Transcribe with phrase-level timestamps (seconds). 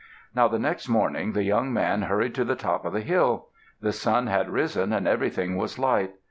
[0.33, 3.49] Now the next morning, the young man hurried to the top of the hill.
[3.81, 6.13] The sun had risen and everything was light.